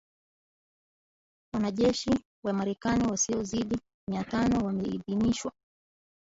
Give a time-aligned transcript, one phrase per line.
[1.53, 2.09] Wanajeshi
[2.45, 5.51] wa Marekani wasiozidi mia tano wameidhinishwa